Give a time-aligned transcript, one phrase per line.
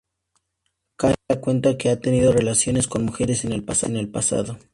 [0.95, 3.63] Cay le cuenta que ha tenido relaciones con mujeres en el
[4.09, 4.57] pasado.